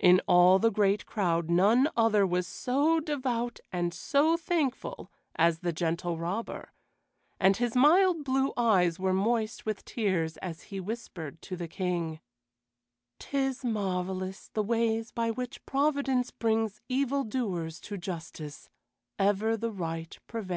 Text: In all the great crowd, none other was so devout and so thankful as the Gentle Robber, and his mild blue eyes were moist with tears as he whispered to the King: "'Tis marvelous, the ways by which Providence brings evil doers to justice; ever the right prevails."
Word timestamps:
In 0.00 0.20
all 0.26 0.58
the 0.58 0.72
great 0.72 1.06
crowd, 1.06 1.48
none 1.48 1.88
other 1.96 2.26
was 2.26 2.48
so 2.48 2.98
devout 2.98 3.60
and 3.70 3.94
so 3.94 4.36
thankful 4.36 5.08
as 5.36 5.60
the 5.60 5.72
Gentle 5.72 6.18
Robber, 6.18 6.72
and 7.38 7.56
his 7.58 7.76
mild 7.76 8.24
blue 8.24 8.52
eyes 8.56 8.98
were 8.98 9.12
moist 9.12 9.64
with 9.64 9.84
tears 9.84 10.36
as 10.38 10.62
he 10.62 10.80
whispered 10.80 11.40
to 11.42 11.54
the 11.56 11.68
King: 11.68 12.18
"'Tis 13.20 13.64
marvelous, 13.64 14.48
the 14.52 14.64
ways 14.64 15.12
by 15.12 15.30
which 15.30 15.64
Providence 15.64 16.32
brings 16.32 16.80
evil 16.88 17.22
doers 17.22 17.78
to 17.82 17.96
justice; 17.96 18.68
ever 19.16 19.56
the 19.56 19.70
right 19.70 20.18
prevails." 20.26 20.50